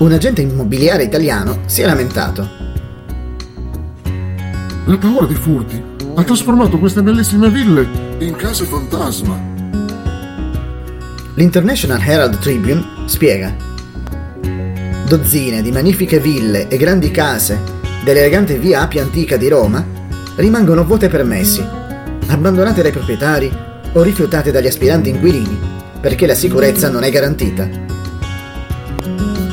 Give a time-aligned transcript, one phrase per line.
[0.00, 2.48] un agente immobiliare italiano si è lamentato.
[4.86, 5.82] La paura dei furti
[6.14, 7.86] ha trasformato queste bellissime ville
[8.18, 9.38] in case fantasma.
[11.34, 13.54] L'International Herald Tribune spiega.
[15.06, 17.60] Dozzine di magnifiche ville e grandi case
[18.02, 19.84] dell'elegante via Appia Antica di Roma
[20.36, 21.62] rimangono vuote permessi,
[22.28, 23.52] abbandonate dai proprietari
[23.92, 25.58] o rifiutate dagli aspiranti inquilini
[26.00, 27.89] perché la sicurezza non è garantita.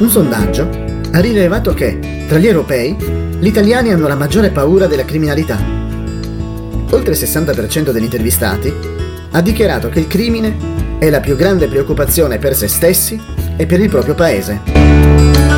[0.00, 0.66] Un sondaggio
[1.12, 2.96] ha rilevato che, tra gli europei,
[3.38, 5.58] gli italiani hanno la maggiore paura della criminalità.
[6.90, 8.72] Oltre il 60% degli intervistati
[9.30, 13.20] ha dichiarato che il crimine è la più grande preoccupazione per se stessi
[13.58, 15.49] e per il proprio paese.